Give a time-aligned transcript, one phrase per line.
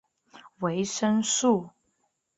[0.61, 1.69] 维生素。